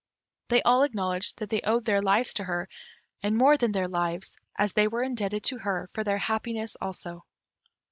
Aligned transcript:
They 0.47 0.63
all 0.63 0.81
acknowledged 0.81 1.37
that 1.37 1.51
they 1.51 1.61
owed 1.61 1.85
their 1.85 2.01
lives 2.01 2.33
to 2.33 2.43
her, 2.45 2.67
and 3.21 3.37
more 3.37 3.55
than 3.55 3.71
their 3.71 3.87
lives, 3.87 4.35
as 4.57 4.73
they 4.73 4.87
were 4.87 5.03
indebted 5.03 5.43
to 5.43 5.59
her 5.59 5.91
for 5.93 6.03
their 6.03 6.17
happiness 6.17 6.75
also. 6.81 7.23